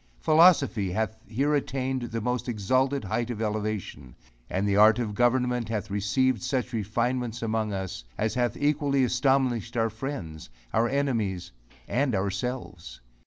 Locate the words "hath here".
0.93-1.53